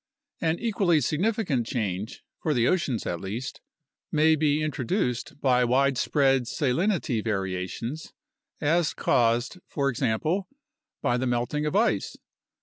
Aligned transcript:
An 0.39 0.57
equally 0.57 0.99
significant 0.99 1.67
change 1.67 2.23
(for 2.39 2.55
the 2.55 2.67
oceans, 2.67 3.05
at 3.05 3.21
least) 3.21 3.61
may 4.11 4.35
be 4.35 4.63
introduced 4.63 5.39
by 5.39 5.63
widespread 5.63 6.45
salinity 6.47 7.23
variations, 7.23 8.11
as 8.59 8.95
caused, 8.95 9.59
for 9.67 9.89
example, 9.91 10.47
by 11.03 11.17
the 11.17 11.27
melting 11.27 11.67
of 11.67 11.75
ice. 11.75 12.17